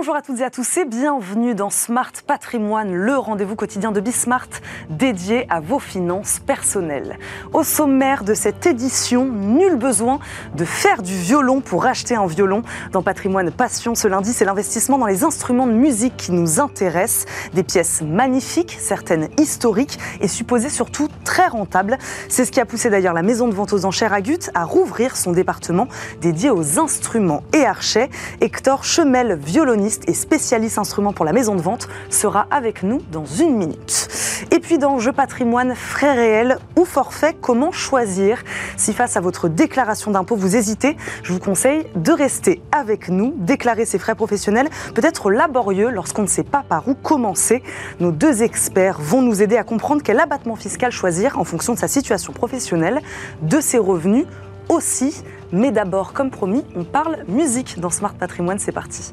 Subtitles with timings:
[0.00, 4.00] Bonjour à toutes et à tous et bienvenue dans Smart Patrimoine, le rendez-vous quotidien de
[4.00, 4.48] Bismart
[4.88, 7.18] dédié à vos finances personnelles.
[7.52, 10.18] Au sommaire de cette édition, nul besoin
[10.56, 12.62] de faire du violon pour acheter un violon.
[12.92, 17.26] Dans Patrimoine Passion, ce lundi, c'est l'investissement dans les instruments de musique qui nous intéresse.
[17.52, 21.98] Des pièces magnifiques, certaines historiques et supposées surtout très rentables.
[22.30, 25.14] C'est ce qui a poussé d'ailleurs la maison de vente aux enchères Agut à rouvrir
[25.18, 25.88] son département
[26.22, 28.08] dédié aux instruments et archets.
[28.40, 33.24] Hector Chemel, violoniste et spécialiste instrument pour la maison de vente, sera avec nous dans
[33.24, 34.08] une minute.
[34.50, 38.42] Et puis dans Jeu patrimoine, frais réels ou forfait, comment choisir?
[38.76, 43.34] Si face à votre déclaration d'impôt, vous hésitez, je vous conseille de rester avec nous.
[43.36, 47.62] Déclarer ses frais professionnels peut être laborieux lorsqu'on ne sait pas par où commencer.
[48.00, 51.78] Nos deux experts vont nous aider à comprendre quel abattement fiscal choisir en fonction de
[51.78, 53.00] sa situation professionnelle,
[53.42, 54.26] de ses revenus
[54.68, 55.22] aussi.
[55.52, 58.58] Mais d'abord, comme promis, on parle musique dans Smart Patrimoine.
[58.58, 59.12] C'est parti.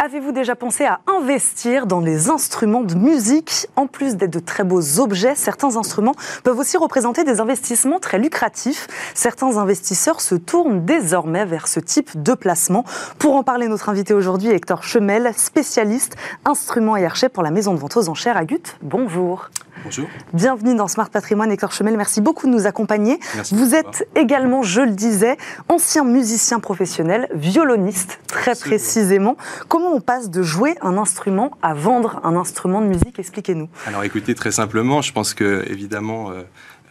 [0.00, 3.66] Avez-vous déjà pensé à investir dans les instruments de musique?
[3.76, 6.14] En plus d'être de très beaux objets, certains instruments
[6.44, 8.86] peuvent aussi représenter des investissements très lucratifs.
[9.12, 12.84] Certains investisseurs se tournent désormais vers ce type de placement.
[13.18, 17.74] Pour en parler, notre invité aujourd'hui, Hector Chemel, spécialiste instruments et archets pour la maison
[17.74, 18.76] de vente aux enchères à Gut.
[18.80, 19.50] Bonjour.
[19.84, 20.08] Bonjour.
[20.32, 21.96] Bienvenue dans Smart Patrimoine, Hector Chemel.
[21.96, 23.18] Merci beaucoup de nous accompagner.
[23.52, 25.36] Vous êtes également, je le disais,
[25.68, 29.36] ancien musicien professionnel, violoniste, très précisément.
[29.68, 33.18] Comment on passe de jouer un instrument à vendre un instrument de musique?
[33.18, 33.68] Expliquez-nous.
[33.86, 36.42] Alors écoutez, très simplement, je pense que évidemment, euh,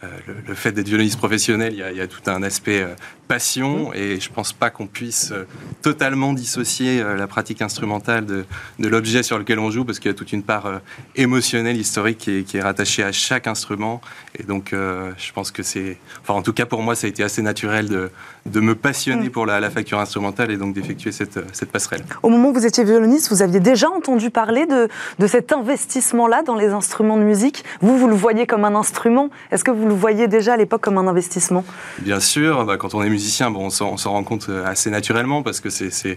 [0.04, 0.06] euh,
[0.46, 2.94] le, fait d'être violoniste professionnel, il y, a, tout un aspect euh,
[3.26, 5.44] passion et je pense pas qu'on puisse euh,
[5.82, 8.44] totalement dissocier la pratique instrumentale de,
[8.78, 10.80] l'objet sur lequel on joue parce qu'il y a toute une part
[11.16, 14.00] émotionnelle, historique qui est, qui est, rattachée à chaque instrument.
[14.38, 17.22] Et donc je pense que c'est, enfin en tout cas pour moi ça a été
[17.22, 18.10] assez naturel de,
[18.48, 19.32] de me passionner mm.
[19.32, 22.04] pour la, facture instrumentale et donc d'effectuer cette, cette, passerelle.
[22.22, 24.88] Au moment où vous étiez violoniste, vous aviez déjà entendu parler de,
[25.18, 27.64] de cet investissement-là dans les instruments de musique.
[27.80, 29.30] Vous, vous le voyez comme un instrument.
[29.50, 31.64] Est-ce que vous le voyez déjà à l'époque comme un investissement?
[31.98, 35.42] Bien sûr, bah, quand on est musicien, bon, on s'en rend compte euh, assez naturellement
[35.42, 36.16] parce que c'est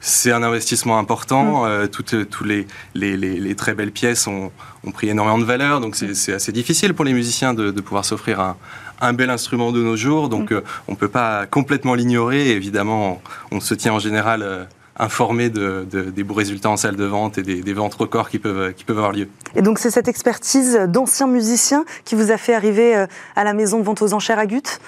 [0.00, 1.64] c'est un investissement important.
[1.64, 1.68] Mm.
[1.68, 4.52] Euh, toutes, les, les, les, très belles pièces ont,
[4.84, 8.04] ont, pris énormément de valeur, donc c'est assez difficile pour les musiciens de, de pouvoir
[8.04, 8.56] s'offrir un,
[9.00, 10.28] un, bel instrument de nos jours.
[10.28, 10.54] Donc mm.
[10.54, 12.50] euh, on ne peut pas complètement l'ignorer.
[12.50, 13.20] Évidemment,
[13.50, 14.66] on, se tient en général
[14.98, 18.72] informé de, des beaux résultats en salle de vente et des, ventes records qui peuvent,
[18.74, 19.28] qui peuvent avoir lieu.
[19.54, 23.06] Et donc c'est cette expertise d'ancien musicien qui vous a fait arriver euh,
[23.36, 24.80] à la maison de vente aux enchères à Gut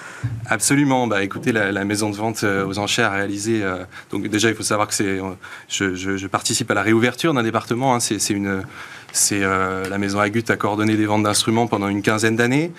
[0.47, 1.07] Absolument.
[1.07, 3.63] Bah, écoutez, la, maison de vente euh, aux enchères a réalisé...
[3.63, 5.19] Euh, donc déjà, il faut savoir que c'est,
[5.69, 7.95] je, je, participe à la réouverture d'un département.
[7.95, 8.63] Hein, c'est, une
[9.11, 12.71] c'est euh, la maison Agut a coordonné des ventes d'instruments pendant une quinzaine d'années.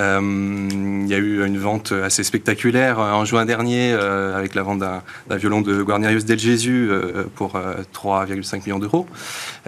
[0.00, 4.62] Euh, il y a eu une vente assez spectaculaire euh, en juin dernier avec la
[4.62, 6.90] vente d'un violon de Guarnerius del Jésus
[7.34, 7.54] pour
[7.94, 9.06] 3,5 millions d'euros.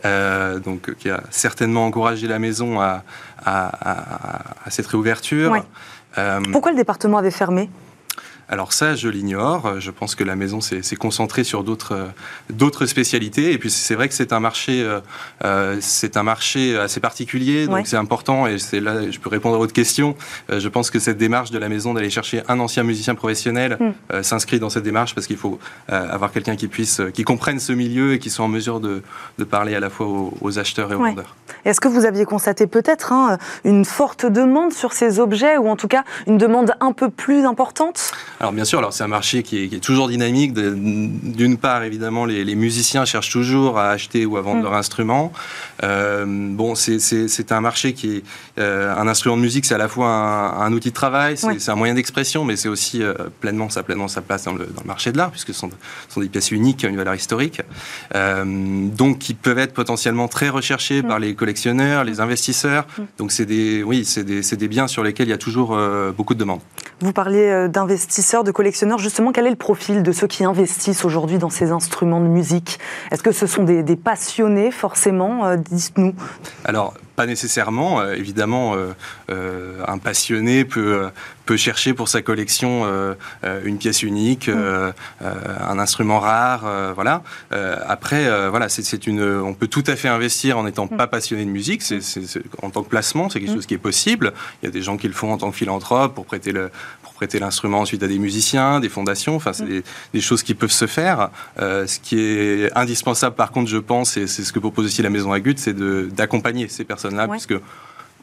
[0.05, 3.03] donc, qui a certainement encouragé la maison à,
[4.69, 5.65] cette réouverture.
[6.53, 7.69] Pourquoi le département avait fermé?
[8.49, 9.81] Alors ça, je l'ignore.
[9.81, 12.09] Je pense que la maison s'est concentrée sur d'autres
[12.51, 13.53] d'autres spécialités.
[13.53, 15.01] Et puis c'est vrai que c'est un marché euh,
[15.45, 18.47] euh, c'est un marché assez particulier, donc c'est important.
[18.47, 20.17] Et c'est là, je peux répondre à votre question.
[20.51, 23.79] Euh, je pense que cette démarche de la maison d'aller chercher un ancien musicien professionnel
[23.81, 24.23] hmm.
[24.23, 28.15] s'inscrit dans cette démarche parce qu'il faut avoir quelqu'un qui puisse, qui comprenne ce milieu
[28.15, 29.03] et qui soit en mesure de,
[29.39, 30.07] de parler à la fois
[30.41, 31.35] aux, acheteurs et aux vendeurs.
[31.65, 35.77] Est-ce que vous aviez constaté peut-être hein, une forte demande sur ces objets ou en
[35.77, 38.13] tout cas une demande un peu plus importante?
[38.41, 40.55] Alors bien sûr, alors c'est un marché qui est, toujours dynamique.
[40.55, 44.65] D'une part, évidemment, les, musiciens cherchent toujours à acheter ou à vendre mm.
[44.65, 45.33] leur instrument.
[45.83, 48.23] Euh, bon, c'est un marché qui est
[48.59, 51.75] euh, un instrument de musique, c'est à la fois un, outil de travail, c'est un
[51.75, 55.19] moyen d'expression, mais c'est aussi euh, pleinement sa pleinement sa place dans le, marché de
[55.19, 55.71] l'art, puisque ce sont,
[56.09, 57.63] sont, des pièces uniques qui ont une valeur historique,
[58.15, 61.09] donc qui peuvent être potentiellement très recherchées mm.
[61.09, 62.87] par les collectionneurs, les investisseurs.
[62.99, 63.03] Mm.
[63.19, 65.79] Donc c'est des, oui, c'est des, des, biens sur lesquels il y a toujours
[66.17, 66.61] beaucoup de demandes.
[67.01, 71.39] Vous parlez d'investisseurs de collectionneurs, justement, quel est le profil de ceux qui investissent aujourd'hui
[71.39, 72.79] dans ces instruments de musique?
[73.11, 75.45] Est-ce que ce sont des, passionnés, forcément?
[75.45, 76.15] Euh, Dites-nous.
[76.65, 78.01] Alors, pas nécessairement.
[78.01, 78.77] Euh, évidemment,
[79.29, 81.11] euh, un passionné peut,
[81.45, 82.87] peut chercher pour sa collection
[83.65, 84.93] une pièce unique, mm.
[85.21, 87.23] un instrument rare, voilà.
[87.87, 90.97] après, voilà, c'est une, on peut tout à fait investir en n'étant mm.
[90.97, 91.83] pas passionné de musique.
[91.83, 92.01] C'est
[92.63, 93.55] en tant que placement, c'est quelque mm.
[93.55, 94.33] chose qui est possible.
[94.63, 96.71] Il y a des gens qui le font en tant que philanthrope pour prêter le,
[97.15, 99.37] prêter l'instrument ensuite à des musiciens, des fondations.
[99.37, 99.83] Enfin, c'est mm.
[100.13, 101.31] des, choses qui peuvent se faire.
[101.59, 105.03] Euh, ce qui est indispensable, par contre, je pense, et c'est ce que propose aussi
[105.03, 105.77] la Maison Agut, c'est
[106.15, 107.55] d'accompagner ces personnes-là, puisque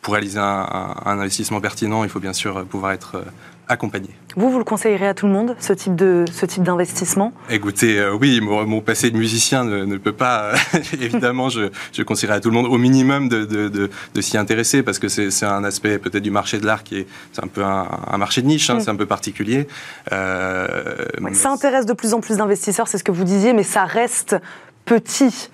[0.01, 3.23] pour réaliser un, un, investissement pertinent, il faut bien sûr pouvoir être
[3.67, 4.09] accompagné.
[4.35, 7.33] Vous, vous le conseillerez à tout le monde, ce type de ce type d'investissement?
[7.49, 10.53] Écoutez, euh, oui, mon, passé de musicien ne, peut pas,
[10.93, 14.83] évidemment, je, je, conseillerais à tout le monde au minimum de, de, de, s'y intéresser
[14.83, 17.63] parce que c'est un aspect peut-être du marché de l'art qui est, c'est un peu
[17.63, 18.81] un, marché de niche, hein, mm.
[18.81, 19.67] c'est un peu particulier.
[20.11, 20.95] Euh,
[21.33, 24.35] ça intéresse de plus en plus d'investisseurs, c'est ce que vous disiez, mais ça reste
[24.85, 25.49] petit.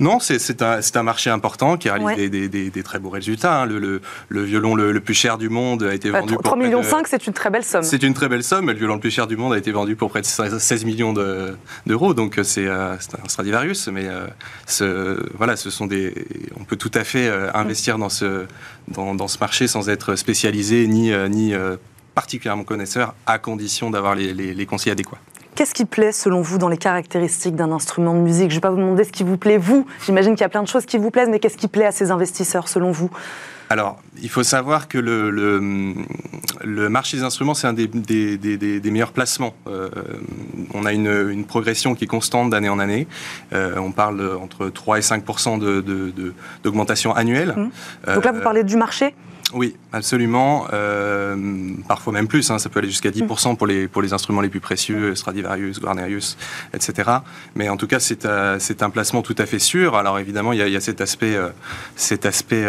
[0.00, 3.60] Non, c'est un, un, marché important qui réalise des, des, des, très beaux résultats.
[3.60, 3.66] Hein.
[3.66, 6.56] Le, le, violon le, plus cher du monde a été vendu 3, pour.
[6.56, 7.82] 3,5 millions, c'est une très belle somme.
[7.82, 8.68] C'est une très belle somme.
[8.68, 11.12] Le violon le plus cher du monde a été vendu pour près de 16 millions
[11.86, 12.14] d'euros.
[12.14, 12.96] donc euh, c'est un
[13.28, 13.88] Stradivarius.
[13.88, 14.26] Mais euh,
[14.66, 16.14] ce, voilà, ce sont des.
[16.58, 18.46] On peut tout à fait euh, investir dans ce,
[18.88, 21.52] dans, dans, ce marché sans être spécialisé ni, ni
[22.14, 25.18] particulièrement connaisseur, à condition d'avoir les, les, les conseils adéquats.
[25.54, 28.50] Qu'est-ce qui plaît selon vous dans les caractéristiques d'un instrument de musique?
[28.50, 29.86] Je ne vais pas vous demander ce qui vous plaît vous.
[30.04, 31.92] J'imagine qu'il y a plein de choses qui vous plaisent, mais qu'est-ce qui plaît à
[31.92, 33.10] ces investisseurs selon vous?
[33.68, 38.90] Alors, il faut savoir que le, le, marché des instruments, c'est un des, des, des,
[38.90, 39.54] meilleurs placements.
[39.68, 39.88] Euh,
[40.74, 43.06] on a une, une, progression qui est constante d'année en année.
[43.52, 45.60] Euh, on parle entre 3 et 5%
[46.64, 47.54] d'augmentation de, de, annuelle.
[47.56, 48.14] Mmh.
[48.14, 49.14] Donc là, vous parlez du marché?
[49.52, 50.66] Oui, absolument.
[50.72, 51.36] Euh,
[51.88, 52.50] parfois même plus.
[52.50, 55.80] Hein, ça peut aller jusqu'à 10% pour les, pour les instruments les plus précieux, Stradivarius,
[55.80, 56.36] Guarnerius,
[56.74, 57.10] etc.
[57.54, 59.96] Mais en tout cas, c'est euh, un placement tout à fait sûr.
[59.96, 61.50] Alors évidemment, il y a, il y a cet aspect, euh,
[61.96, 62.66] cet aspect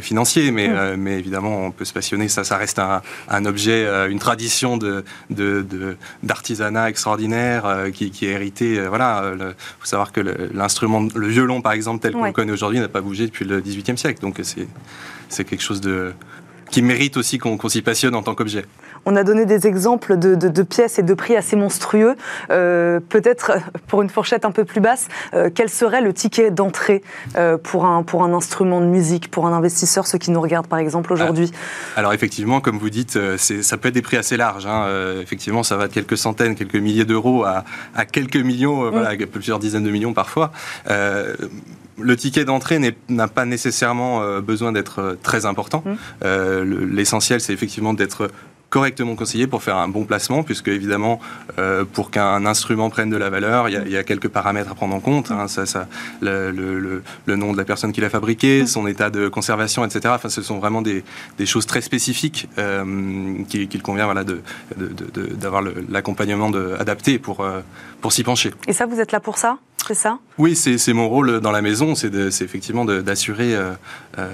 [0.00, 2.28] financier, mais, euh, mais évidemment, on peut se passionner.
[2.28, 5.04] Ça, ça reste un, un objet, une tradition de,
[6.22, 8.80] d'artisanat de, extraordinaire qui, qui, est hérité.
[8.88, 10.20] voilà, il faut savoir que
[10.52, 13.60] l'instrument, le, violon, par exemple, tel qu'on le connaît aujourd'hui, n'a pas bougé depuis le
[13.60, 14.20] XVIIIe siècle.
[14.20, 14.66] Donc c'est
[15.28, 16.12] c'est quelque chose de,
[16.70, 18.64] qui mérite aussi qu'on s'y passionne en tant qu'objet.
[19.06, 22.16] On a donné des exemples de, pièces et de prix assez monstrueux.
[22.50, 23.52] Euh, peut-être
[23.86, 27.02] pour une fourchette un peu plus basse, euh, quel serait le ticket d'entrée
[27.36, 30.66] euh, pour, un, pour un instrument de musique, pour un investisseur, ceux qui nous regardent
[30.66, 31.50] par exemple aujourd'hui
[31.96, 34.66] Alors effectivement, comme vous dites, ça peut être des prix assez larges.
[34.66, 34.86] Hein.
[35.22, 37.64] effectivement, ça va de quelques centaines, quelques milliers d'euros à,
[38.04, 40.50] quelques millions, voilà, plusieurs dizaines de millions parfois
[41.98, 45.82] le ticket d'entrée n'a pas nécessairement euh, besoin d'être euh, très important.
[45.84, 45.94] Mmh.
[46.24, 48.30] Euh, l'essentiel, c'est effectivement d'être
[48.70, 51.20] correctement conseillé pour faire un bon placement, puisque évidemment,
[51.92, 55.00] pour qu'un instrument prenne de la valeur, il y, a, quelques paramètres à prendre en
[55.00, 55.30] compte.
[55.30, 55.46] Hein,
[56.20, 57.02] le,
[57.36, 60.14] nom de la personne qui l'a fabriqué, son état de conservation, etc.
[60.16, 61.04] Enfin, ce sont vraiment des,
[61.44, 62.84] choses très spécifiques euh,
[63.48, 64.12] qu'il convient
[64.76, 67.46] d'avoir l'accompagnement adapté pour,
[68.00, 68.52] pour s'y pencher.
[68.66, 69.58] Et ça, vous êtes là pour ça?
[69.94, 70.18] Ça?
[70.38, 73.72] Oui, c'est mon rôle dans la maison, c'est effectivement d'assurer euh,
[74.18, 74.28] euh,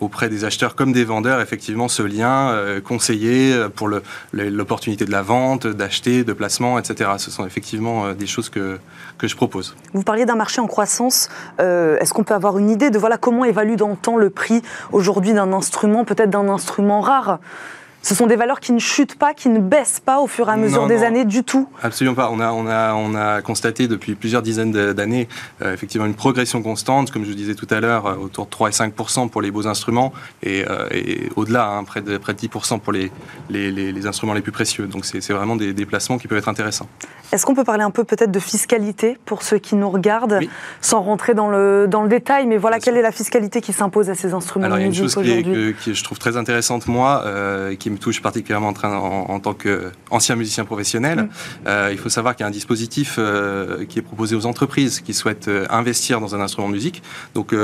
[0.00, 3.88] auprès des acheteurs comme des vendeurs effectivement ce lien, euh, conseiller pour
[4.32, 7.10] l'opportunité de la vente, d'acheter, de placement, etc.
[7.18, 8.78] Ce sont effectivement des choses que,
[9.18, 9.76] que je propose.
[9.92, 11.28] Vous parliez d'un marché en croissance.
[11.58, 14.62] Est-ce qu'on peut avoir une idée de voilà comment évalue dans le temps le prix
[14.92, 17.38] aujourd'hui d'un instrument, peut-être d'un instrument rare?
[18.02, 20.52] Ce sont des valeurs qui ne chutent pas, qui ne baissent pas au fur et
[20.52, 22.30] à mesure des années du tout Absolument pas.
[22.30, 25.28] On a, on a, on a constaté depuis plusieurs dizaines d'années
[25.62, 28.68] euh, effectivement une progression constante, comme je disais tout à l'heure, euh, autour de 3
[28.68, 30.12] et 5% pour les beaux instruments
[30.42, 32.48] et, euh, et au-delà, hein, près, de, près de 10
[32.82, 33.12] pour les,
[33.50, 34.86] les, les, instruments les plus précieux.
[34.86, 36.88] Donc c'est vraiment des déplacements qui peuvent être intéressants.
[37.30, 40.40] Est-ce qu'on peut parler un peu peut-être de fiscalité pour ceux qui nous regardent,
[40.80, 44.10] sans rentrer dans le, dans le détail, mais voilà, quelle est la fiscalité qui s'impose
[44.10, 46.88] à ces instruments Alors, il y a une chose qui, qui, je trouve très intéressante,
[46.88, 47.24] moi,
[47.78, 51.22] qui me touche particulièrement en, train, en, tant qu'ancien musicien professionnel.
[51.22, 51.28] Mm.
[51.66, 55.00] Euh, il faut savoir qu'il y a un dispositif euh, qui est proposé aux entreprises
[55.00, 57.02] qui souhaitent euh, investir dans un instrument de musique.
[57.34, 57.54] Donc,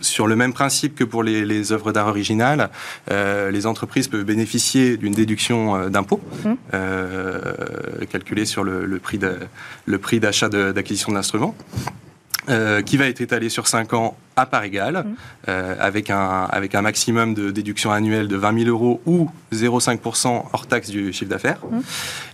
[0.00, 2.70] sur le même principe que pour les, les œuvres d'art originales,
[3.08, 8.06] les entreprises peuvent bénéficier d'une déduction d'impôt mm.
[8.10, 11.54] calculée sur le, le prix d'achat d'acquisition de l'instrument.
[12.86, 15.14] qui va être étalé sur 5 ans à part égale, mmh.
[15.48, 20.44] euh, avec, un, avec un maximum de déduction annuelle de 20 000 euros ou 0,5%
[20.52, 21.58] hors taxe du chiffre d'affaires.
[21.70, 21.80] Mmh.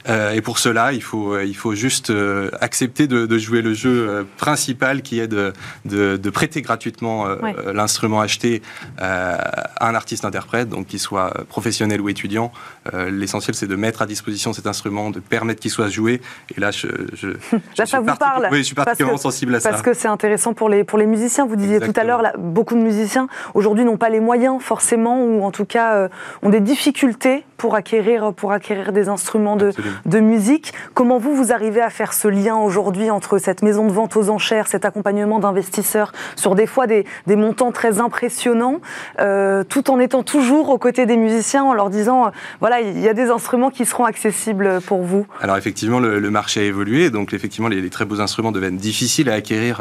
[0.09, 2.13] Euh, et pour cela, il faut, euh, il faut juste
[2.61, 5.53] accepter de, jouer le jeu principal qui est de,
[5.85, 7.27] de, prêter gratuitement
[7.73, 8.63] l'instrument acheté
[8.99, 12.53] à un artiste-interprète, donc qu'il soit professionnel ou étudiant.
[12.95, 16.21] L'essentiel, c'est de mettre à disposition cet instrument, de permettre qu'il soit joué.
[16.57, 17.29] Et là, je, je,
[17.79, 18.49] là, ça vous parle.
[18.51, 19.71] Oui, je suis particulièrement sensible à ça.
[19.71, 21.47] Parce que c'est intéressant pour les, pour les musiciens.
[21.47, 25.45] Vous disiez tout à l'heure, beaucoup de musiciens aujourd'hui n'ont pas les moyens forcément, ou
[25.45, 26.09] en tout cas euh,
[26.43, 29.73] ont des difficultés pour acquérir, pour acquérir des instruments de,
[30.05, 30.75] de, musique.
[30.93, 34.29] Comment vous, vous arrivez à faire ce lien aujourd'hui entre cette maison de vente aux
[34.29, 38.81] enchères, cet accompagnement d'investisseurs sur des fois des, des montants très impressionnants,
[39.21, 43.01] euh, tout en étant toujours aux côtés des musiciens, en leur disant, euh, voilà, il
[43.01, 45.27] y a des instruments qui seront accessibles pour vous?
[45.41, 49.31] Alors effectivement, le, marché a évolué, donc effectivement, les, les, très beaux instruments deviennent difficiles
[49.31, 49.81] à acquérir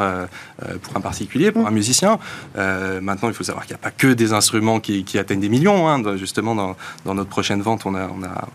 [0.82, 1.66] pour un particulier, pour mmh.
[1.66, 3.00] un musicien musiciens.
[3.00, 5.88] maintenant, il faut savoir qu'il n'y a pas que des instruments qui, atteignent des millions.
[5.88, 6.16] Hein.
[6.16, 8.48] justement, dans, notre prochaine vente, on a, on a,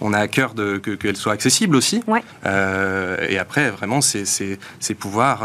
[0.00, 2.02] on, a à cœur de, qu'elles soient accessibles aussi.
[2.44, 5.42] et après, vraiment, c'est pouvoir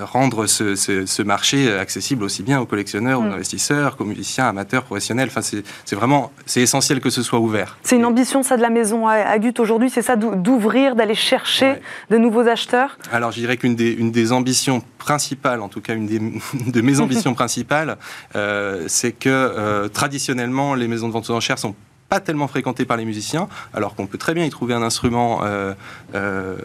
[0.00, 3.32] rendre ce, marché accessible aussi bien aux collectionneurs, aux mm.
[3.32, 5.28] investisseurs, qu'aux musiciens, amateurs, professionnels.
[5.28, 7.78] Enfin, c'est vraiment c'est essentiel que ce soit ouvert.
[7.82, 11.76] C'est une ambition, ça, de la maison Agut aujourd'hui, c'est ça, d'ouvrir, d'aller chercher
[12.10, 12.98] de nouveaux acheteurs?
[13.12, 16.18] Alors, je dirais qu'une des, une des ambitions principales, en tout cas une des,
[16.66, 17.98] de mes ambitions principales,
[18.36, 21.74] euh, c'est que euh, traditionnellement, les maisons de vente aux enchères sont
[22.12, 25.40] pas tellement fréquenté par les musiciens, alors qu'on peut très bien y trouver un instrument
[25.44, 25.72] euh,
[26.14, 26.56] euh,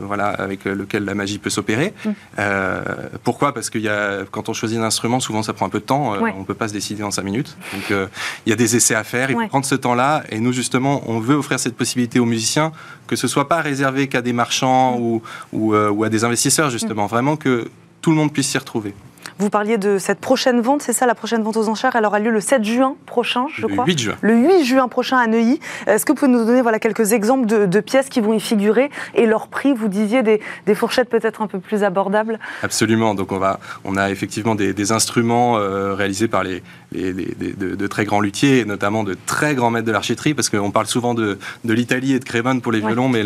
[0.00, 1.92] voilà, avec lequel la magie peut s'opérer.
[1.92, 2.10] Mm.
[2.38, 2.82] Euh,
[3.22, 3.52] pourquoi?
[3.52, 5.84] Parce que y a, quand on choisit un instrument, souvent ça prend un peu de
[5.84, 7.54] temps, on ne peut pas se décider en cinq minutes.
[7.74, 10.54] Donc il y a des essais à faire, il faut prendre ce temps-là, et nous
[10.54, 12.72] justement, on veut offrir cette possibilité aux musiciens,
[13.06, 15.02] que ce soit pas réservé qu'à des marchands mm.
[15.02, 17.08] ou, ou, ou, à des investisseurs, justement, mm.
[17.14, 18.94] vraiment que tout le monde puisse s'y retrouver.
[19.38, 22.18] Vous parliez de cette prochaine vente, c'est ça, la prochaine vente aux enchères Elle aura
[22.18, 23.84] lieu le 7 juin prochain, je crois.
[23.84, 24.14] Le 8 juin.
[24.20, 25.60] Le 8 juin prochain à Neuilly.
[25.86, 28.90] Est-ce que vous pouvez nous donner voilà, quelques exemples de, pièces qui vont y figurer
[29.14, 29.72] et leur prix?
[29.72, 30.40] Vous disiez des,
[30.74, 33.14] fourchettes peut-être un peu plus abordables Absolument.
[33.14, 38.20] Donc on, va, on a effectivement des, instruments euh, réalisés par les, de, très grands
[38.20, 42.14] luthiers, et notamment de très grands maîtres de l'archéterie, parce qu'on parle souvent de, l'Italie
[42.14, 43.22] et de Crémone pour les violons, mais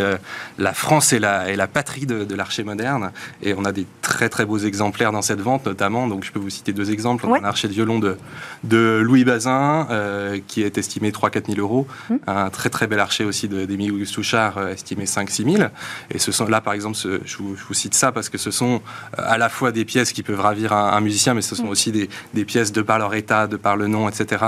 [0.58, 3.12] la France est la, est la patrie de, l'archer moderne.
[3.42, 6.38] Et on a des très très beaux exemplaires dans cette vente, notamment donc je peux
[6.38, 7.26] vous citer deux exemples.
[7.26, 8.16] Un archer de violon de,
[8.64, 11.86] de Louis Bazin, euh, qui est estimé 3-4 000 euros.
[12.10, 12.18] Hum.
[12.26, 15.68] Un très très bel archer aussi d'Émile Auguste Touchard, euh, estimé 5-6 000.
[16.10, 18.80] Et ce sont là, par exemple, je, vous, cite ça parce que ce sont
[19.18, 21.70] euh, à la fois des pièces qui peuvent ravir un, musicien, mais ce sont hum.
[21.70, 24.44] aussi des, des, pièces de par leur état, de par le nom, etc.,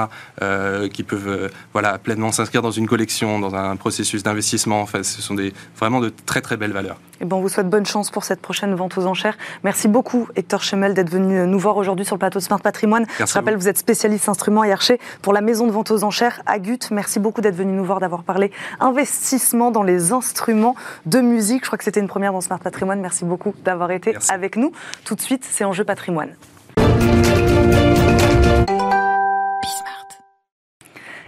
[0.93, 4.83] qui peuvent voilà, pleinement s'inscrire dans une collection, dans un processus d'investissement.
[4.83, 6.99] Enfin, ce sont des, vraiment de très très belles valeurs.
[7.21, 9.37] Et bon, on vous souhaite bonne chance pour cette prochaine vente aux enchères.
[9.63, 13.07] Merci beaucoup, Hector Chemel, d'être venu nous voir aujourd'hui sur le plateau de Smart Patrimoine.
[13.19, 13.69] Je rappelle, vous.
[13.69, 16.79] êtes spécialiste instruments et archer pour la maison de vente aux enchères Agut.
[16.91, 20.75] Merci beaucoup d'être venu nous voir, d'avoir parlé investissement dans les instruments
[21.07, 21.63] de musique.
[21.63, 23.01] Je crois que c'était une première dans Smart Patrimoine.
[23.01, 24.73] Merci beaucoup d'avoir été avec nous.
[25.05, 26.31] Tout de suite, c'est Enjeu Patrimoine.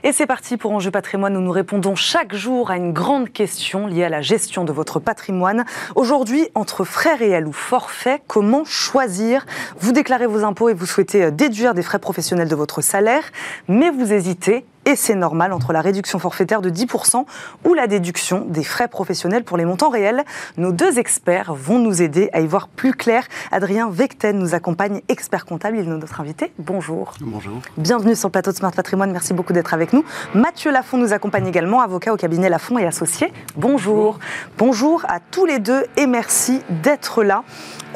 [0.07, 3.89] Et c'est parti pour Enjeu patrimoine où nous répondons chaque jour à une grande question
[3.89, 5.65] liée à la gestion de votre patrimoine.
[5.97, 9.45] Aujourd'hui, entre frais réels ou forfaits, comment choisir?
[9.81, 13.25] Vous déclarez vos impôts et vous souhaitez déduire des frais professionnels de votre salaire,
[13.67, 17.27] mais vous hésitez et c'est normal entre la réduction forfaitaire de 10%
[17.65, 20.25] ou la déduction des frais professionnels pour les montants réels.
[20.57, 23.25] Nos deux experts vont nous aider à y voir plus clair.
[23.51, 26.53] Adrien Vecten nous accompagne, expert comptable, il est notre invité.
[26.59, 27.15] Bonjour.
[27.21, 27.61] Bonjour.
[27.77, 30.05] Bienvenue sur le plateau de Smart Patrimoine, merci beaucoup d'être avec nous.
[30.35, 33.33] Mathieu Lafont nous accompagne également, avocat au cabinet Lafont et associé.
[33.57, 34.21] Bonjour.
[34.57, 37.43] Bonjour, à tous les deux et merci d'être là.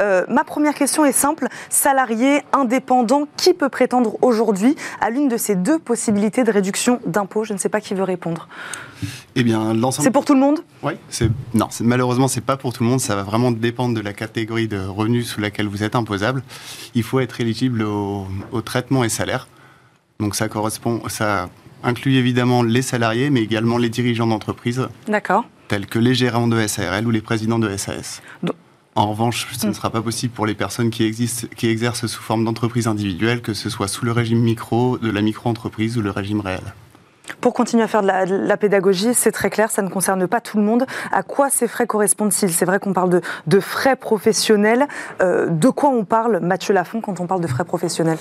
[0.00, 1.46] Euh, ma première question est simple.
[1.68, 7.44] Salarié, indépendant, qui peut prétendre aujourd'hui à l'une de ces deux possibilités de réduction d'impôts
[7.44, 8.48] Je ne sais pas qui veut répondre.
[9.34, 10.04] Eh bien, l'ensemble.
[10.04, 10.60] C'est pour tout le monde?
[10.82, 10.92] Oui.
[11.54, 13.00] Non, malheureusement, c'est pas pour tout le monde.
[13.00, 16.42] Ça va vraiment dépendre de la catégorie de revenus sous laquelle vous êtes imposable.
[16.94, 18.26] Il faut être éligible au,
[18.64, 19.48] traitement et salaire.
[20.18, 21.48] Donc, ça correspond, ça
[21.82, 24.86] inclut évidemment les salariés, mais également les dirigeants d'entreprise.
[25.08, 25.44] D'accord.
[25.68, 28.20] Tels que les gérants de SARL ou les présidents de SAS.
[29.00, 29.74] En revanche, ce ne hmm.
[29.74, 33.54] sera pas possible pour les personnes qui, existent, qui exercent sous forme d'entreprise individuelle, que
[33.54, 36.60] ce soit sous le régime micro, de la micro-entreprise ou le régime réel.
[37.40, 38.08] Pour continuer à faire de
[38.46, 40.84] la, pédagogie, c'est très clair, ça ne concerne pas tout le monde.
[41.12, 42.52] À quoi ces frais correspondent-ils?
[42.52, 44.86] C'est vrai qu'on parle de, frais professionnels.
[45.22, 48.18] Euh, de quoi on parle, Mathieu Lafont, quand on parle de frais professionnels?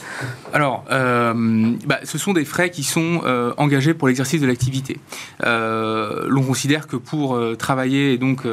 [0.54, 4.98] Alors, euh, bah, ce sont des frais qui sont euh, engagés pour l'exercice de l'activité.
[5.44, 8.46] L'on considère que pour travailler et donc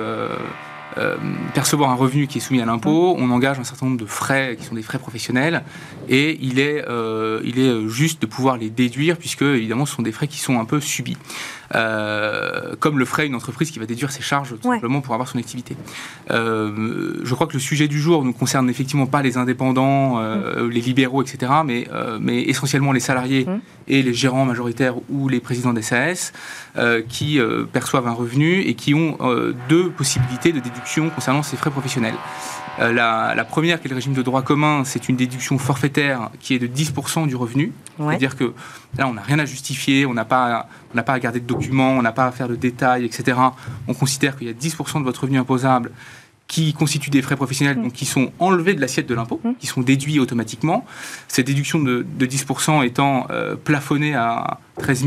[0.99, 1.17] euh,
[1.55, 4.57] percevoir un revenu qui est soumis à l'impôt, on engage un certain nombre de frais
[4.59, 5.62] qui sont des frais professionnels
[6.09, 10.03] et il est, euh, il est juste de pouvoir les déduire puisque évidemment ce sont
[10.03, 11.17] des frais qui sont un peu subis.
[11.75, 15.28] Euh, comme le ferait une entreprise qui va déduire ses charges tout simplement pour avoir
[15.28, 15.76] son activité.
[16.30, 20.68] je crois que le sujet du jour ne concerne effectivement pas les indépendants, mm.
[20.70, 21.88] les libéraux, etc., mais,
[22.20, 23.61] mais essentiellement les salariés mm.
[23.88, 26.32] et les gérants majoritaires ou les présidents des SAS
[27.08, 27.40] qui
[27.73, 29.18] perçoivent un revenu et qui ont
[29.68, 32.16] deux possibilités de déduction concernant ses frais professionnels.
[32.78, 36.54] Euh, la, première, qui est le régime de droit commun, c'est une déduction forfaitaire qui
[36.54, 37.73] est de 10% du revenu.
[37.99, 38.52] C'est-à-dire que
[38.99, 41.91] là, on n'a rien à justifier, on n'a pas, on pas à garder de documents,
[41.91, 43.38] on n'a pas à faire de détails, etc.
[43.88, 45.91] On considère qu'il y a 10% de votre revenu imposable
[46.49, 49.50] qui constituent des frais professionnels, donc qui sont enlevés de l'assiette de l'impôt, Mm.
[49.59, 50.85] qui sont déduits automatiquement.
[51.29, 55.05] Cette déduction de, de 10% étant euh, plafonnée à 13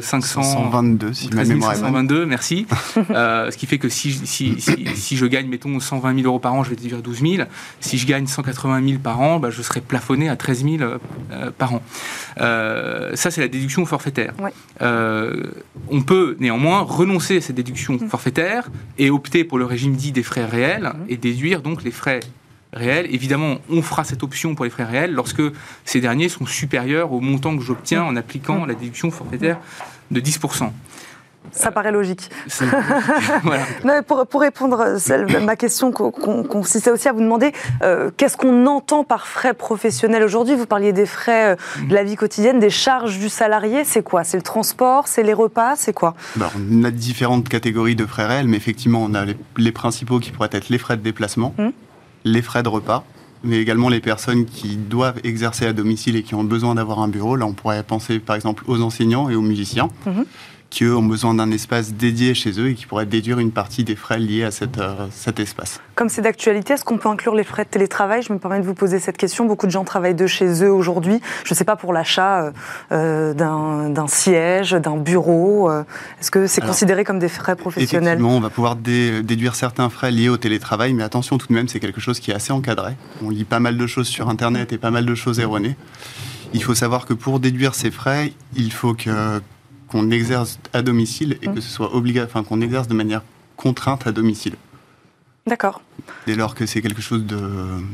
[0.00, 0.42] 500...
[0.42, 1.84] 122, si ma 13 mémoire est bonne.
[1.86, 2.66] 522, merci.
[3.10, 6.38] Euh, ce qui fait que si, si, si, si je gagne, mettons, 120 000 euros
[6.38, 7.48] par an, je vais déduire 12 000.
[7.80, 11.50] Si je gagne 180 000 par an, bah, je serai plafonné à 13 000 euh,
[11.56, 11.82] par an.
[12.40, 14.34] Euh, ça, c'est la déduction forfaitaire.
[14.40, 14.52] Ouais.
[14.82, 15.44] Euh,
[15.90, 18.08] on peut néanmoins renoncer à cette déduction Mm.
[18.08, 21.04] forfaitaire et opter pour le régime dit des frais réels Mm.
[21.08, 22.20] et déduire donc les frais
[22.72, 23.06] réels.
[23.10, 25.42] Évidemment, on fera cette option pour les frais réels lorsque
[25.84, 29.58] ces derniers sont supérieurs au montant que j'obtiens en appliquant la déduction forfaitaire
[30.10, 30.70] de 10%.
[31.52, 32.30] Ça paraît logique.
[33.42, 33.62] Voilà.
[33.84, 34.96] Non, pour, pour répondre,
[35.42, 37.52] ma question co- con- consistait aussi à vous demander
[37.82, 40.54] euh, qu'est-ce qu'on entend par frais professionnels aujourd'hui?
[40.56, 43.84] Vous parliez des frais euh, de la vie quotidienne, des charges du salarié.
[43.84, 44.24] C'est quoi?
[44.24, 45.08] C'est le transport?
[45.08, 45.74] C'est les repas?
[45.76, 46.14] C'est quoi?
[46.36, 50.18] Bah, on a différentes catégories de frais réels, mais effectivement, on a les, les principaux
[50.18, 51.68] qui pourraient être les frais de déplacement, Mm.
[52.24, 53.04] les frais de repas,
[53.44, 57.08] mais également les personnes qui doivent exercer à domicile et qui ont besoin d'avoir un
[57.08, 57.36] bureau.
[57.36, 60.24] Là, on pourrait penser par exemple aux enseignants et aux musiciens, Mhm.
[60.70, 63.84] Qui eux ont besoin d'un espace dédié chez eux et qui pourraient déduire une partie
[63.84, 65.80] des frais liés à cette, euh, cet espace.
[65.94, 68.22] Comme c'est d'actualité, est-ce qu'on peut inclure les frais de télétravail?
[68.22, 69.46] Je me permets de vous poser cette question.
[69.46, 71.20] Beaucoup de gens travaillent de chez eux aujourd'hui.
[71.44, 72.52] Je ne sais pas pour l'achat euh,
[72.92, 75.70] euh, d'un siège, d'un bureau.
[76.20, 78.04] Est-ce que c'est considéré comme des frais professionnels?
[78.08, 81.54] Effectivement, on va pouvoir dé- déduire certains frais liés au télétravail, mais attention tout de
[81.54, 82.92] même, c'est quelque chose qui est assez encadré.
[83.24, 85.76] On lit pas mal de choses sur Internet et pas mal de choses erronées.
[86.54, 89.40] Il faut savoir que pour déduire ces frais, il faut que
[89.90, 93.22] qu'on exerce à domicile et que ce soit obligatoire, enfin qu'on exerce de manière
[93.56, 94.54] contrainte à domicile.
[95.46, 95.80] D'accord.
[96.26, 97.40] Dès lors que c'est quelque chose de,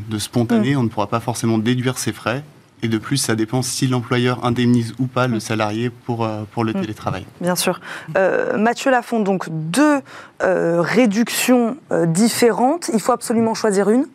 [0.09, 2.43] de spontané, on ne pourra pas forcément déduire ces frais.
[2.83, 6.65] Et de plus, ça dépend si l'employeur indemnise ou pas le salarié pour, euh, pour
[6.65, 6.81] le Mm.
[6.83, 7.25] télétravail.
[7.41, 7.81] Bien sûr.
[8.19, 10.01] Euh, Mathieu Lafont, donc deux
[10.43, 12.91] euh, réductions euh, différentes.
[12.93, 14.07] Il faut absolument choisir une.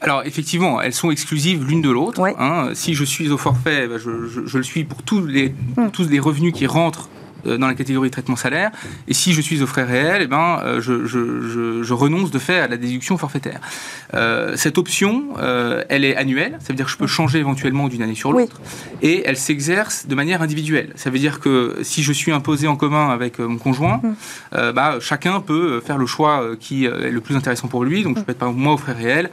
[0.00, 2.20] Alors effectivement, elles sont exclusives l'une de l'autre.
[2.20, 2.34] Ouais.
[2.38, 2.70] hein.
[2.74, 5.88] Si je suis au forfait, bah, je, je- je le suis pour tous les, Mm.
[5.92, 7.08] tous les revenus qui rentrent
[7.46, 8.72] euh, dans la catégorie traitement salaire.
[9.06, 12.30] Et si je suis aux frais réels, eh ben, euh, je, je- je- je renonce
[12.32, 13.60] de fait à la déduction forfaitaire.
[14.14, 17.86] Euh, cette option, euh, elle est annuelle, ça veut dire que je peux changer éventuellement
[17.88, 18.42] d'une année sur Oui.
[18.42, 18.60] l'autre,
[19.00, 20.90] et elle s'exerce de manière individuelle.
[20.96, 24.14] Ça veut dire que si je suis imposé en commun avec mon conjoint, Mm.
[24.54, 28.02] euh, bah, chacun peut faire le choix qui est le plus intéressant pour lui.
[28.02, 29.30] Donc je peux être par exemple moi aux frais réels,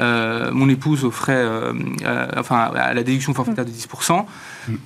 [0.00, 1.72] euh, mon épouse aux frais, euh,
[2.04, 4.24] euh, enfin à la déduction forfaitaire de 10%.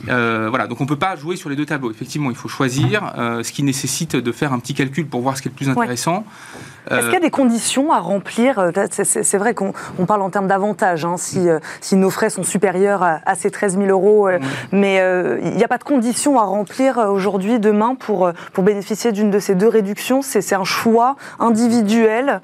[0.08, 1.90] Euh, voilà, donc on peut pas jouer sur les deux tableaux.
[1.90, 5.36] Effectivement, il faut choisir, euh, ce qui nécessite de faire un petit calcul pour voir
[5.36, 6.24] ce qui est le plus intéressant.
[6.90, 8.70] Est-ce qu'il y a des conditions à remplir Euh,
[9.02, 12.42] C'est- vrai qu'on on parle en termes d'avantages, hein, si, euh, si nos frais sont
[12.42, 14.38] supérieurs à, à ces 13 000 euros, euh,
[14.72, 18.32] mais euh, il n'y a pas de conditions à remplir euh, aujourd'hui, demain, pour, euh,
[18.52, 20.20] pour bénéficier d'une de ces deux réductions?
[20.22, 22.40] C'est un choix individuel?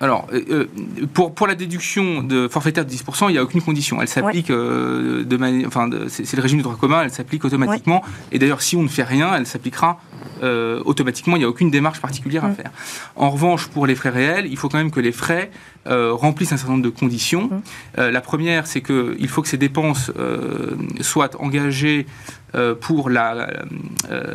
[0.00, 0.66] Alors, euh, euh,
[1.12, 4.00] pour, pour la déduction de forfaitaire de 10%, il n'y a aucune condition.
[4.00, 5.66] Elle s'applique euh, de manière.
[5.66, 8.02] Enfin, c'est le régime de droit commun, elle s'applique automatiquement.
[8.32, 9.98] Et d'ailleurs, si on ne fait rien, elle s'appliquera
[10.42, 11.36] euh, automatiquement.
[11.36, 12.54] Il n'y a aucune démarche particulière à Mm.
[12.54, 12.70] faire.
[13.16, 15.50] En revanche, pour les frais réels, il faut quand même que les frais
[15.86, 17.44] euh, remplissent un certain nombre de conditions.
[17.44, 17.62] Mm.
[17.98, 20.10] Euh, la première, c'est qu'il faut que ces dépenses
[21.00, 22.06] soient engagées
[22.80, 23.48] pour la,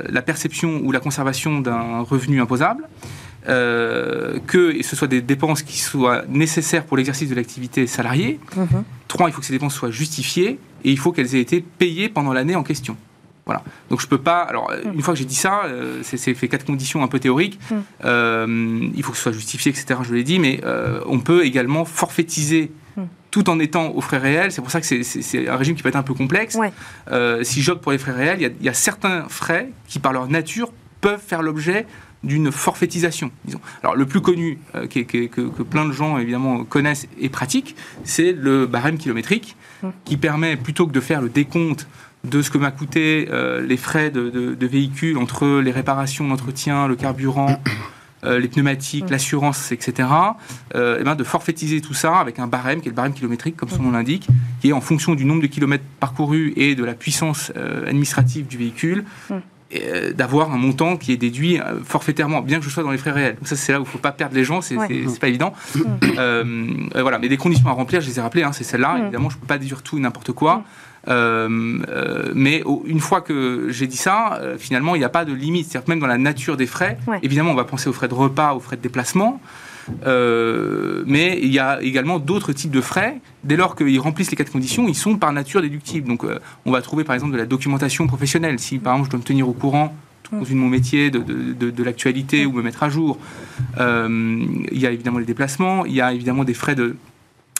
[0.09, 2.87] la perception ou la conservation d'un revenu imposable
[3.47, 8.39] euh, que ce soit des dépenses qui soient nécessaires pour l'exercice de l'activité salariée.
[8.55, 8.83] Mhm.
[9.07, 12.09] Trois, il faut que ces dépenses soient justifiées et il faut qu'elles aient été payées
[12.09, 12.97] pendant l'année en question.
[13.45, 13.63] Voilà.
[13.89, 14.41] Donc je peux pas.
[14.41, 17.19] Alors euh, une fois que j'ai dit ça, euh, c'est fait quatre conditions un peu
[17.19, 17.59] théoriques.
[17.69, 17.75] Mm.
[18.05, 19.99] Euh, il faut que ce soit justifié, etc.
[20.03, 23.01] Je l'ai dit, mais euh, on peut également forfaitiser Mm.
[23.29, 24.51] tout en étant aux frais réels.
[24.53, 26.55] C'est pour ça que c'est- un régime qui peut être un peu complexe.
[26.55, 26.71] Ouais.
[27.43, 29.99] Si j'opte pour les frais réels, il y a- il y, a certains frais qui,
[29.99, 31.85] par leur nature, peuvent faire l'objet
[32.23, 33.59] d'une forfaitisation, disons.
[33.83, 34.57] Alors, le plus connu,
[34.89, 39.89] que, que plein de gens, évidemment, connaissent et pratiquent, c'est le barème kilométrique, Mm.
[40.05, 41.85] qui permet, plutôt que de faire le décompte
[42.25, 46.27] de ce que m'a coûté euh, les frais de, de- de véhicule entre les réparations,
[46.27, 47.61] l'entretien, le carburant,
[48.23, 50.09] euh, les pneumatiques, l'assurance, etc.,
[50.75, 53.55] euh, eh ben, de forfaitiser tout ça avec un barème, qui est le barème kilométrique,
[53.55, 54.27] comme son nom l'indique,
[54.61, 57.51] qui est en fonction du nombre de kilomètres parcourus et de la puissance
[57.85, 59.05] administrative du véhicule,
[59.71, 63.11] et, d'avoir un montant qui est déduit forfaitairement, bien que je sois dans les frais
[63.11, 63.35] réels.
[63.35, 65.05] Donc ça, c'est là où il ne faut pas perdre les gens, c'est Ouais.
[65.19, 65.53] pas évident.
[66.17, 68.93] Euh, voilà, mais des conditions à remplir, je les ai rappelées, hein, c'est celle-là.
[68.95, 69.01] Mm.
[69.03, 70.63] Évidemment, je ne peux pas déduire tout et n'importe quoi.
[71.07, 75.25] Euh, euh, mais une fois que j'ai dit ça, euh, finalement, il n'y a pas
[75.25, 75.67] de limite.
[75.69, 77.19] C'est-à-dire que même dans la nature des frais, Ouais.
[77.23, 79.39] évidemment, on va penser aux frais de repas, aux frais de déplacement.
[80.05, 83.19] Euh, mais il y a également d'autres types de frais.
[83.43, 86.07] Dès lors qu'ils remplissent les quatre conditions, ils sont par nature déductibles.
[86.07, 88.59] Donc, euh, on va trouver par exemple de la documentation professionnelle.
[88.59, 89.95] Si par exemple je dois me tenir au courant
[90.31, 93.19] compte de mon métier, de, de, de, l'actualité ou me mettre à jour.
[93.77, 96.95] Euh, il y a évidemment les déplacements, il y a évidemment des frais de,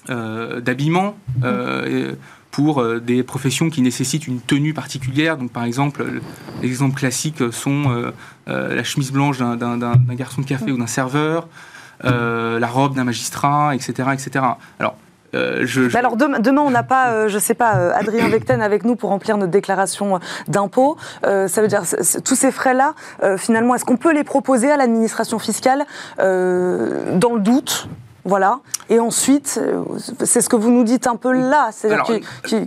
[0.10, 1.16] d'habillement.
[2.58, 5.38] Euh, pour des professions qui nécessitent une tenue particulière.
[5.38, 6.06] Donc, par exemple,
[6.62, 8.12] les exemples classiques sont
[8.48, 9.78] la chemise blanche d'un,
[10.12, 11.48] garçon de café ou d'un serveur,
[12.04, 14.46] la robe d'un magistrat, etc., etc.
[14.80, 14.96] Alors,
[15.36, 18.96] euh, alors demain, on n'a pas, euh, je sais pas, euh, Adrien Vecten avec nous
[18.96, 20.98] pour remplir notre déclaration d'impôt.
[21.24, 21.84] ça veut dire
[22.24, 22.94] tous ces frais-là,
[23.38, 25.86] finalement, est-ce qu'on peut les proposer à l'administration fiscale
[26.18, 27.90] dans le doute?
[28.26, 28.60] Voilà.
[28.90, 29.84] Et ensuite, euh,
[30.24, 31.70] c'est ce que vous nous dites un peu là.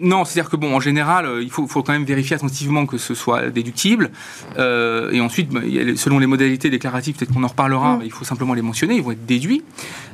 [0.01, 3.15] Non, c'est-à-dire que bon, en général, euh, il faut, quand même vérifier attentivement que ce
[3.15, 4.11] soit déductible.
[4.57, 5.61] Euh, et ensuite, bah,
[5.97, 8.03] selon les modalités déclaratives, peut-être qu'on en reparlera, mm.
[8.05, 8.95] il faut simplement les mentionner.
[8.95, 9.65] Ils vont être déduits.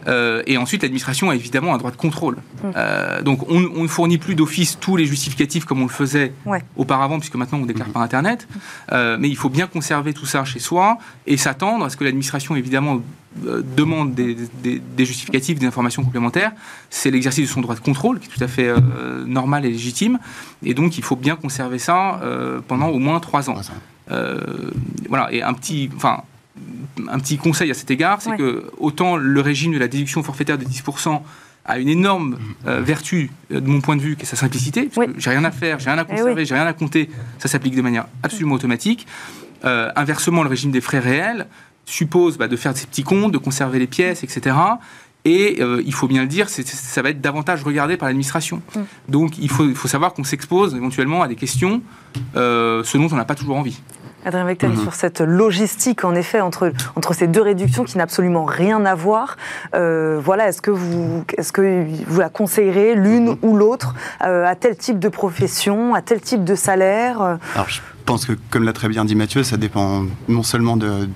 [0.06, 2.36] et ensuite, l'administration a évidemment un droit de contrôle.
[2.62, 3.22] Mm.
[3.22, 6.32] donc, on, ne fournit plus d'office tous les justificatifs comme on le faisait
[6.76, 7.92] auparavant, puisque maintenant on déclare mm.
[7.92, 8.48] par Internet.
[8.92, 12.56] mais il faut bien conserver tout ça chez soi et s'attendre à ce que l'administration,
[12.56, 13.00] évidemment, euh,
[13.36, 14.36] demande des,
[15.04, 16.52] justificatifs, des informations complémentaires,
[16.90, 19.70] c'est l'exercice de son droit de contrôle, qui est tout à fait euh, normal et
[19.70, 20.18] légitime.
[20.62, 23.60] Et donc, il faut bien conserver ça euh, pendant au moins trois ans.
[25.08, 26.22] voilà, et un petit, enfin,
[27.08, 30.58] un petit conseil à cet égard, c'est que autant le régime de la déduction forfaitaire
[30.58, 31.20] de 10%
[31.66, 34.90] a une énorme vertu de mon point de vue, qui est sa simplicité.
[35.16, 37.10] J'ai rien à faire, j'ai rien à eh conserver, j'ai rien à compter.
[37.38, 39.06] Ça s'applique de manière absolument automatique.
[39.62, 41.46] inversement, le régime des frais réels
[41.84, 44.56] suppose bah, de faire ces petits comptes, de conserver les pièces, etc.
[45.24, 48.60] Et euh, il faut bien le dire, ça va être davantage regardé par l'administration.
[48.76, 48.80] Mm.
[49.08, 51.80] Donc il faut, il faut savoir qu'on s'expose éventuellement à des questions,
[52.36, 53.80] euh, ce dont on n'a pas toujours envie.
[54.26, 54.82] Adrien Vectel, mm-hmm.
[54.82, 58.94] sur cette logistique, en effet, entre, entre ces deux réductions qui n'ont absolument rien à
[58.94, 59.36] voir,
[59.74, 63.38] euh, voilà, est-ce que, vous, est que vous la conseillerez, l'une mm-hmm.
[63.42, 67.20] ou l'autre, à tel type de profession, à tel type de salaire?
[67.54, 71.06] Alors, je pense que, comme l'a très bien dit Mathieu, ça dépend non seulement de,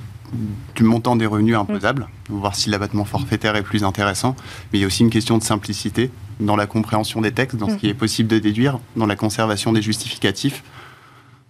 [0.75, 4.37] du montant des revenus imposables, voir si l'abattement forfaitaire est plus intéressant,
[4.73, 6.11] mais il y a aussi une question de simplicité
[6.41, 9.73] dans la compréhension des textes, dans ce qui est possible de déduire, dans la conservation
[9.73, 10.63] des justificatifs.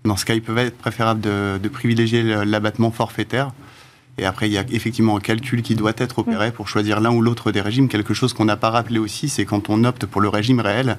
[0.04, 3.50] Dans ce cas, il peut être préférable de, privilégier l'abattement forfaitaire.
[4.16, 7.12] Et après, il y a effectivement un calcul qui doit être opéré pour choisir l'un
[7.12, 7.88] ou l'autre des régimes.
[7.88, 10.98] Quelque chose qu'on n'a pas rappelé aussi, c'est quand on opte pour le régime réel,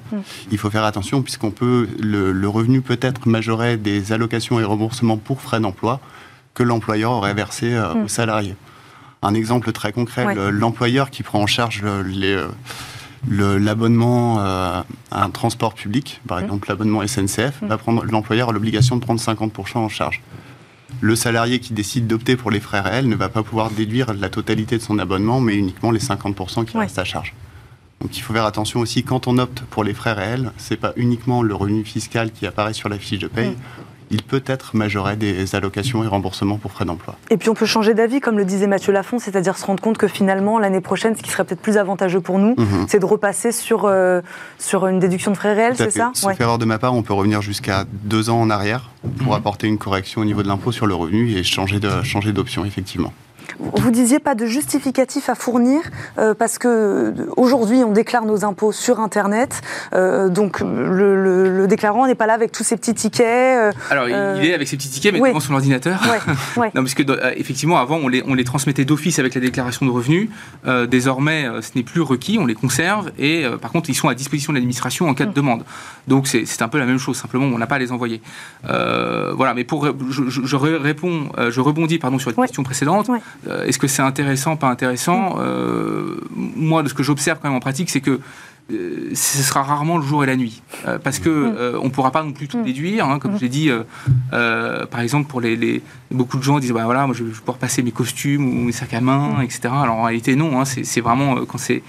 [0.50, 4.64] il faut faire attention puisqu'on peut le, le, revenu peut être majoré des allocations et
[4.64, 6.00] remboursements pour frais d'emploi
[6.54, 8.08] que l'employeur aurait versé euh, aux hmm.
[8.08, 8.54] salariés.
[9.22, 12.48] Un exemple très concret, l'employeur qui prend en charge euh,
[13.28, 16.44] l'abonnement euh, à un transport public, par hmm.
[16.44, 17.66] exemple l'abonnement SNCF, hmm.
[17.66, 20.22] va prendre l'employeur a l'obligation de prendre 50% en charge.
[21.00, 24.28] Le salarié qui décide d'opter pour les frais réels ne va pas pouvoir déduire la
[24.28, 27.34] totalité de son abonnement, mais uniquement les 50% qui restent à charge.
[28.00, 30.92] Donc il faut faire attention aussi quand on opte pour les frais réels, c'est pas
[30.96, 33.56] uniquement le revenu fiscal qui apparaît sur la fiche de paye
[34.10, 37.16] il peut être majoré des allocations et remboursements pour frais d'emploi.
[37.30, 39.98] Et puis on peut changer d'avis, comme le disait Mathieu Lafont, c'est-à-dire se rendre compte
[39.98, 42.86] que finalement, l'année prochaine, ce qui serait peut-être plus avantageux pour nous, mhm.
[42.88, 44.20] c'est de repasser sur, euh,
[44.58, 46.10] sur une déduction de frais réels, c'est ça?
[46.14, 49.38] Sauf erreur de ma part, on peut revenir jusqu'à deux ans en arrière pour mhm.
[49.38, 53.12] apporter une correction au niveau de l'impôt sur le revenu et changer d'option, effectivement.
[53.60, 55.82] Vous disiez pas de justificatif à fournir
[56.18, 59.60] euh, parce que aujourd'hui on déclare nos impôts sur Internet,
[59.92, 63.26] euh, donc le, déclarant n'est pas là avec tous ces petits tickets.
[63.26, 66.00] Euh, Alors il est avec ses petits tickets, mais devant son ordinateur.
[66.56, 67.02] Ouais, non, parce que
[67.38, 70.30] effectivement avant on les, on les transmettait d'office avec la déclaration de revenus.
[70.88, 74.52] désormais ce n'est plus requis, on les conserve et par contre ils sont à disposition
[74.52, 75.34] de l'administration en cas de mm.
[75.34, 75.64] demande.
[76.08, 78.22] Donc c'est un peu la même chose, simplement on n'a pas à les envoyer.
[78.64, 83.10] voilà, mais pour je, réponds, je rebondis pardon sur la question précédente.
[83.50, 85.36] Euh, est-ce que c'est intéressant, pas intéressant?
[85.38, 88.20] Euh, Moi, de ce que j'observe quand même en pratique, c'est que
[88.72, 90.62] euh, ce sera rarement le jour et la nuit,
[91.02, 92.64] parce que ne on pourra pas non plus tout mm.
[92.64, 93.08] déduire.
[93.08, 93.36] Hein, comme mm.
[93.36, 93.70] je l'ai dit,
[94.30, 97.82] par exemple, pour les, beaucoup de gens disent bah voilà, moi je vais pouvoir passer
[97.82, 99.42] mes costumes ou mes sacs à main, mm.
[99.42, 99.60] etc.
[99.72, 101.82] Alors en réalité non, hein, c'est vraiment quand c'est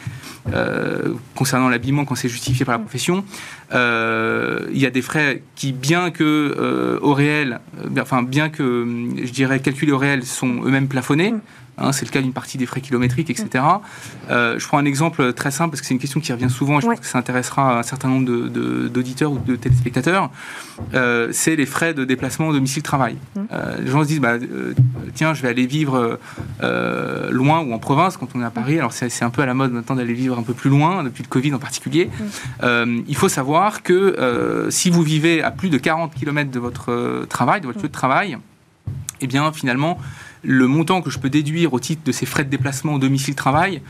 [1.35, 3.23] concernant l'habillement, quand c'est justifié par la profession,
[3.71, 7.59] il y a des frais qui, bien que au réel,
[7.99, 8.87] enfin bien que
[9.23, 11.33] je dirais calculés au réel, sont eux-mêmes plafonnés.
[11.77, 13.63] Hein, c'est le cas d'une partie des frais kilométriques, etc.
[14.29, 16.77] Euh, je prends un exemple très simple parce que c'est une question qui revient souvent
[16.77, 18.49] et je pense que ça intéressera un certain nombre
[18.89, 20.29] d'auditeurs ou de téléspectateurs.
[20.93, 23.15] Euh, c'est les frais de déplacement au domicile-travail.
[23.35, 23.39] Mmh.
[23.51, 24.35] Euh, les gens se disent, bah,
[25.13, 26.19] tiens, je vais aller vivre
[27.31, 28.77] loin ou en province quand on est à Paris.
[28.77, 31.23] Alors c'est un peu à la mode maintenant d'aller vivre un peu plus loin, depuis
[31.23, 32.09] le Covid en particulier.
[32.61, 33.03] Mmh.
[33.07, 37.61] il faut savoir que si vous vivez à plus de 40 km de votre travail,
[37.61, 38.37] de votre lieu de travail,
[39.21, 39.99] eh bien finalement,
[40.43, 43.81] le montant que je peux déduire au titre de ces frais de déplacement au domicile-travail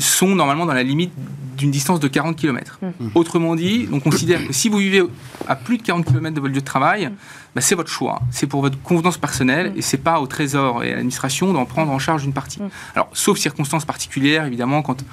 [0.00, 1.12] sont normalement dans la limite
[1.56, 2.80] d'une distance de 40 km.
[2.82, 3.08] Mmh.
[3.14, 5.02] Autrement dit, on considère que si vous vivez
[5.46, 7.10] à plus de 40 km de votre lieu de travail,
[7.54, 9.78] bah, c'est votre choix, c'est pour votre convenance personnelle Mmh.
[9.78, 12.60] et c'est pas au trésor et à l'administration d'en prendre en charge une partie.
[12.60, 12.70] Mmh.
[12.94, 15.04] Alors, sauf circonstances particulières, évidemment, quand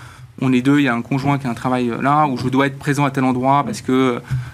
[0.45, 2.37] on est deux, il y a un conjoint qui a un travail euh, là, où
[2.37, 3.91] je dois être présent à tel endroit parce que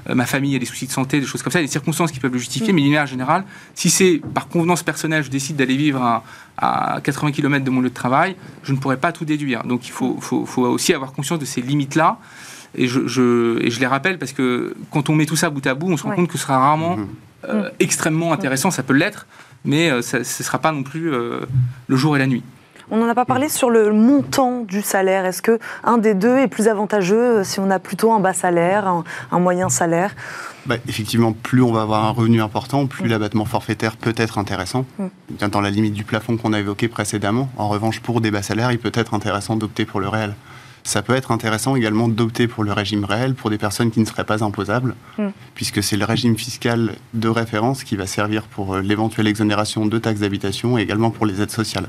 [0.07, 1.67] euh, ma famille a des soucis de santé, des choses comme ça, il y a
[1.67, 3.43] des circonstances qui peuvent le justifier, mais d'une manière générale,
[3.75, 6.23] si c'est par convenance personnelle, je décide d'aller vivre à,
[6.57, 9.63] à 80 km de mon lieu de travail, je ne pourrais pas tout déduire.
[9.63, 12.17] Donc il faut, faut- faut aussi avoir conscience de ces limites-là.
[12.75, 15.65] Et je, je- et je les rappelle parce que quand on met tout ça bout
[15.65, 16.15] à bout, on se rend Ouais.
[16.15, 17.07] compte que ce sera rarement Mhm.
[17.49, 19.25] euh, extrêmement intéressant, ça peut l'être,
[19.65, 21.39] mais euh, ça- ce ne sera pas non plus euh,
[21.87, 22.43] le jour et la nuit.
[22.91, 25.25] On n'en a pas parlé sur le montant du salaire.
[25.25, 28.33] Est-ce que un des deux est plus avantageux euh, si on a plutôt un bas
[28.33, 30.15] salaire, un, un moyen salaire?
[30.65, 34.85] Bah, effectivement, plus on va avoir un revenu important, plus l'abattement forfaitaire peut être intéressant,
[34.97, 35.05] Mm.
[35.31, 37.49] bien dans la limite du plafond qu'on a évoqué précédemment.
[37.57, 40.33] En revanche, pour des bas salaires, il peut être intéressant d'opter pour le réel.
[40.83, 44.05] Ça peut être intéressant également d'opter pour le régime réel pour des personnes qui ne
[44.05, 45.27] seraient pas imposables, Mm.
[45.53, 49.97] puisque c'est le régime fiscal de référence qui va servir pour euh, l'éventuelle exonération de
[49.99, 51.87] taxes d'habitation et également pour les aides sociales.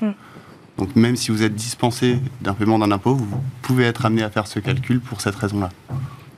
[0.81, 3.27] Donc même si vous êtes dispensé d'un paiement d'un impôt, vous
[3.61, 5.69] pouvez être amené à faire ce calcul pour cette raison-là.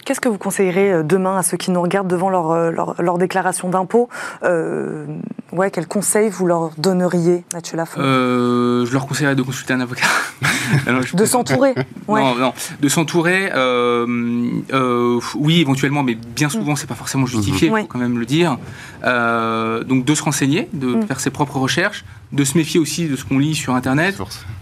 [0.04, 3.00] Qu'est-ce que vous conseillerez euh, demain à ceux qui nous regardent devant leur, euh, leur,
[3.00, 4.08] leur déclaration d'impôt
[4.42, 5.06] Euh,
[5.52, 8.00] ouais, Quels conseils vous leur donneriez, Mathieu Lafont?
[8.00, 10.06] Euh, je leur conseillerais de consulter un avocat.
[10.86, 11.74] Alors, je De s'entourer
[12.08, 12.20] ouais.
[12.20, 14.06] Non, non, de s'entourer, euh,
[14.72, 17.80] euh, oui, éventuellement, mais bien souvent, c'est pas forcément justifié, il Mhm.
[17.82, 18.58] faut quand même le dire.
[19.04, 21.02] Euh, donc, de se renseigner, de Mm.
[21.06, 24.16] faire ses propres recherches, de se méfier aussi de ce qu'on lit sur Internet.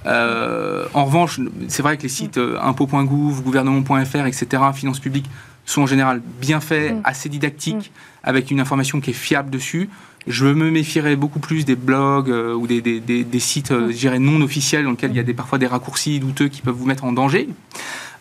[0.06, 5.29] Euh, en revanche, c'est vrai que les sites euh, impôts.gouv, gouvernement.fr, etc., finances publiques,
[5.70, 7.00] sont en général bien faits, Mm.
[7.04, 7.92] assez didactiques,
[8.24, 9.88] avec une information qui est fiable dessus.
[10.26, 13.90] Je me méfierais beaucoup plus des blogs euh, ou des, des- des- des sites, euh,
[13.90, 16.60] je dirais, non officiels, dans lesquels il y a des, parfois des raccourcis douteux qui
[16.60, 17.48] peuvent vous mettre en danger.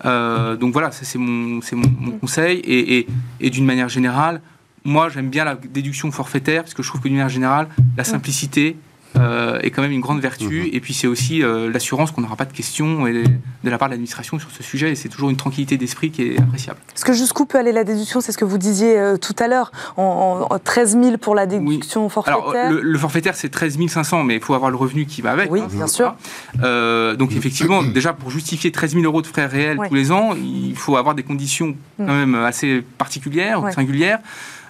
[0.05, 2.59] Euh, donc voilà, ça c'est mon, c'est mon, mon conseil.
[2.59, 3.07] Et, et-
[3.41, 4.41] et d'une manière générale,
[4.85, 8.03] moi j'aime bien la déduction forfaitaire, parce que je trouve que d'une manière générale, la
[8.05, 8.77] simplicité
[9.17, 10.61] euh, est quand même une grande vertu.
[10.61, 10.69] Mhm.
[10.73, 13.87] Et puis c'est aussi euh, l'assurance qu'on n'aura pas de questions et de la part
[13.89, 14.91] de l'administration sur ce sujet.
[14.91, 16.79] Et c'est toujours une tranquillité d'esprit qui est appréciable.
[16.95, 18.21] Est-ce que jusqu'où peut aller la déduction?
[18.21, 19.71] C'est ce que vous disiez euh, tout à l'heure.
[19.97, 23.77] En, en- en 13 000 pour la déduction forfaitaire Alors, le, le forfaitaire, c'est 13
[23.87, 25.51] 500, mais il faut avoir le revenu qui va avec.
[25.51, 26.15] Oui, hein, bien sûr.
[26.63, 30.35] Euh, donc, effectivement, déjà, pour justifier 13 000 euros de frais réels tous les ans,
[30.35, 32.07] il faut avoir des conditions quand Mm.
[32.31, 34.19] même assez particulières, singulières,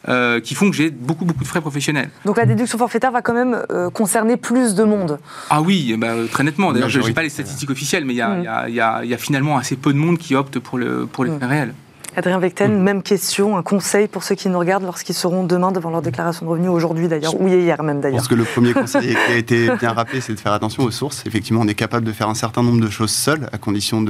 [0.07, 2.09] euh, qui font que j'ai beaucoup, beaucoup de frais professionnels.
[2.25, 5.19] Donc la déduction forfaitaire va quand même euh, concerner plus de monde.
[5.49, 6.71] Ah oui, eh ben, très nettement.
[6.71, 8.43] D'ailleurs, je n'ai pas les statistiques officielles, mais y, Mm.
[8.67, 11.23] y y il y a finalement assez peu de monde qui opte pour, le, pour
[11.25, 11.38] les Mm.
[11.39, 11.73] frais réels.
[12.15, 15.89] Adrien Vecten, même question, un conseil pour ceux qui nous regardent lorsqu'ils seront demain devant
[15.89, 18.17] leur déclaration de revenus, aujourd'hui d'ailleurs, ou hier même Je d'ailleurs.
[18.19, 20.91] pense que le premier conseil qui a été bien rappelé, c'est de faire attention aux
[20.91, 21.24] sources.
[21.28, 24.04] Effectivement, on est capable de faire un certain nombre de choses seul, à condition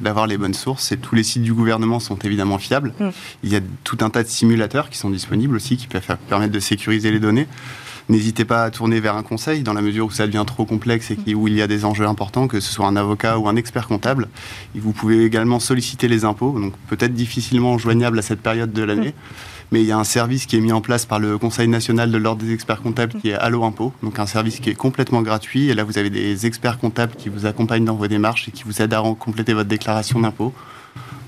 [0.00, 0.92] d'avoir les bonnes sources.
[0.92, 2.92] Et tous les sites du gouvernement sont évidemment fiables.
[2.98, 3.08] Mm.
[3.44, 6.18] Il y a tout un tas de simulateurs qui sont disponibles aussi, qui peuvent faire-
[6.18, 7.46] permettre de sécuriser les données.
[8.08, 11.12] N'hésitez pas à tourner vers un conseil dans la mesure où ça devient trop complexe
[11.26, 13.56] et où il y a des enjeux importants, que ce soit un avocat ou un
[13.56, 14.28] expert comptable.
[14.76, 19.12] Vous pouvez également solliciter les impôts, donc peut-être difficilement joignable à cette période de l'année.
[19.72, 22.12] Mais il y a un service qui est mis en place par le Conseil national
[22.12, 25.22] de l'ordre des experts comptables qui est Allo Impôt, donc un service qui est complètement
[25.22, 25.68] gratuit.
[25.68, 28.62] Et là, vous avez des experts comptables qui vous accompagnent dans vos démarches et qui
[28.62, 30.52] vous aident à compléter votre déclaration d'impôt.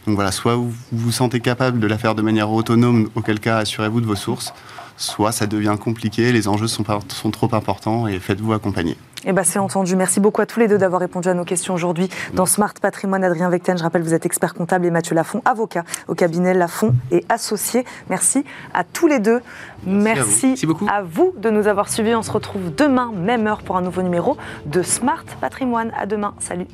[0.07, 3.59] Donc voilà, soit vous vous sentez capable de la faire de manière autonome, auquel cas
[3.59, 4.55] assurez-vous de vos sources,
[4.99, 8.97] soit ça devient compliqué, les enjeux sont, pas- sont trop importants et faites-vous accompagner.
[9.25, 9.97] Eh ben, c'est entendu.
[9.97, 12.09] Merci beaucoup à tous les deux d'avoir répondu à nos questions aujourd'hui.
[12.35, 15.83] Dans Smart Patrimoine, Adrien Vecten, je rappelle, vous êtes expert comptable et Mathieu Lafont, avocat
[16.07, 17.85] au cabinet Lafont et associé.
[18.11, 19.41] Merci à tous les deux.
[19.85, 20.87] Merci à Merci beaucoup.
[20.89, 22.15] à vous de nous avoir suivis.
[22.15, 25.91] On se retrouve demain, même heure, pour un nouveau numéro de Smart Patrimoine.
[25.99, 26.35] À demain.
[26.39, 26.67] Salut.